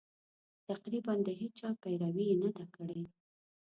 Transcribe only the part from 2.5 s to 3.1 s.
ده کړې.